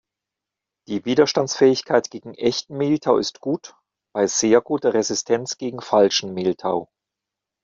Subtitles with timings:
[0.87, 3.75] Die Widerstandsfähigkeit gegen echten Mehltau ist gut,
[4.15, 6.89] bei sehr guter Resistenz gegen falschen Mehltau.